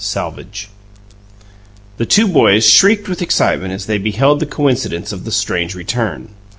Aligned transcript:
SALVAGE 0.03 0.67
The 1.97 2.07
two 2.07 2.27
boys 2.27 2.67
shrieked 2.67 3.07
with 3.07 3.21
excitement 3.21 3.71
as 3.71 3.85
they 3.85 3.99
beheld 3.99 4.39
the 4.39 4.47
coincidence 4.47 5.11
of 5.11 5.25
this 5.25 5.35
strange 5.35 5.75
return. 5.75 6.29